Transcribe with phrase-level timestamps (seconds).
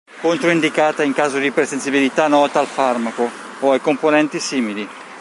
[0.19, 4.89] Controindicata in caso di ipersensibilità nota al farmaco o ai componenti simili.